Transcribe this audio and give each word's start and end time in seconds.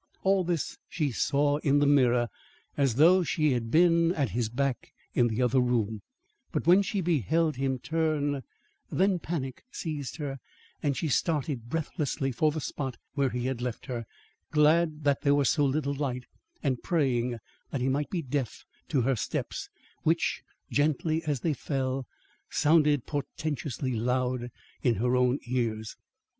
All 0.23 0.43
this 0.43 0.79
she 0.89 1.11
saw 1.11 1.57
in 1.57 1.77
the 1.77 1.85
mirror 1.85 2.27
as 2.75 2.95
though 2.95 3.21
she 3.21 3.51
had 3.51 3.69
been 3.69 4.15
at 4.15 4.31
his 4.31 4.49
back 4.49 4.93
in 5.13 5.27
the 5.27 5.43
other 5.43 5.59
room; 5.59 6.01
but 6.51 6.65
when 6.65 6.81
she 6.81 7.01
beheld 7.01 7.57
him 7.57 7.77
turn, 7.77 8.41
then 8.91 9.19
panic 9.19 9.63
seized 9.69 10.15
her 10.17 10.39
and 10.81 10.97
she 10.97 11.07
started 11.07 11.69
breathlessly 11.69 12.31
for 12.31 12.49
the 12.51 12.59
spot 12.59 12.97
where 13.13 13.29
he 13.29 13.45
had 13.45 13.61
left 13.61 13.85
her, 13.85 14.07
glad 14.49 15.03
that 15.03 15.21
there 15.21 15.35
was 15.35 15.51
so 15.51 15.63
little 15.65 15.93
light, 15.93 16.25
and 16.63 16.81
praying 16.81 17.37
that 17.69 17.81
he 17.81 17.87
might 17.87 18.09
be 18.09 18.23
deaf 18.23 18.65
to 18.87 19.01
her 19.01 19.15
steps, 19.15 19.69
which, 20.01 20.41
gently 20.71 21.21
as 21.25 21.41
they 21.41 21.53
fell, 21.53 22.07
sounded 22.49 23.05
portentously 23.05 23.93
loud 23.95 24.49
in 24.81 24.95
her 24.95 25.15
own 25.15 25.37
ears. 25.45 25.95